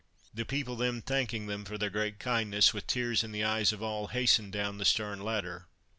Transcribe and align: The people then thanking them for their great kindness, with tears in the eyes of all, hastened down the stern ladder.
The 0.33 0.45
people 0.45 0.75
then 0.75 1.03
thanking 1.03 1.45
them 1.45 1.63
for 1.63 1.77
their 1.77 1.91
great 1.91 2.17
kindness, 2.17 2.73
with 2.73 2.87
tears 2.87 3.23
in 3.23 3.31
the 3.33 3.43
eyes 3.43 3.71
of 3.71 3.83
all, 3.83 4.07
hastened 4.07 4.51
down 4.51 4.79
the 4.79 4.83
stern 4.83 5.21
ladder. 5.21 5.67